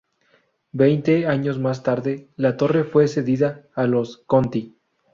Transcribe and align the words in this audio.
Veinte 0.71 1.27
años 1.27 1.59
más 1.59 1.83
tarde, 1.83 2.27
la 2.35 2.57
torre 2.57 2.85
fue 2.85 3.07
cedida 3.07 3.67
a 3.75 3.85
los 3.85 4.23
Conti. 4.25 4.75